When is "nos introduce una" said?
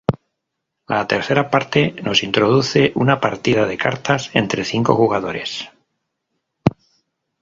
2.01-3.19